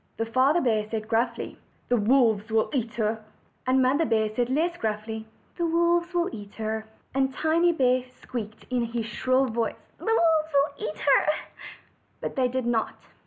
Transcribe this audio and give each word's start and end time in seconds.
And 0.17 0.27
the 0.27 0.31
Father 0.33 0.59
bear 0.61 0.83
said 0.89 1.07
gruffly: 1.07 1.59
220 1.91 2.09
OLD, 2.09 2.09
OLD 2.09 2.41
FAIRY 2.41 2.41
TALES, 2.41 2.47
"The 2.47 2.51
wolves 2.51 2.51
will 2.51 2.69
eat 2.73 2.95
her." 2.95 3.23
And 3.67 3.77
the 3.77 3.81
Mother 3.83 4.05
bear 4.05 4.29
said 4.35 4.49
less 4.49 4.75
grnffly: 4.77 5.25
'The 5.57 5.65
wolves 5.67 6.11
will 6.15 6.29
eat 6.35 6.55
her." 6.55 6.87
And 7.13 7.31
Tiny 7.31 7.71
bear 7.71 8.03
squeaked 8.19 8.65
in 8.71 8.85
his 8.85 9.05
shrill 9.05 9.45
voice: 9.45 9.75
"The 9.99 10.05
wolves 10.05 10.51
will 10.55 10.87
eat 10.87 10.97
her." 11.01 11.27
But 12.19 12.35
they 12.35 12.47
did 12.47 12.65
not. 12.65 12.95